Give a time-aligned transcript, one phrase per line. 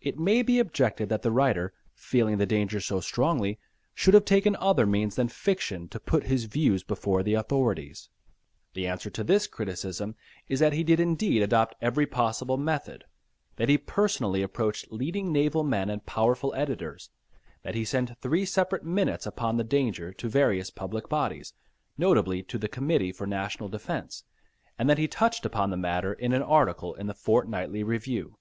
[0.00, 3.58] It may be objected that the writer, feeling the danger so strongly,
[3.94, 8.08] should have taken other means than fiction to put his views before the authorities.
[8.74, 10.14] The answer to this criticism
[10.46, 13.06] is that he did indeed adopt every possible method,
[13.56, 17.10] that he personally approached leading naval men and powerful editors,
[17.64, 21.54] that he sent three separate minutes upon the danger to various public bodies,
[21.98, 24.22] notably to the Committee for National Defence,
[24.78, 28.38] and that he touched upon the matter in an article in The Fortnightly Review.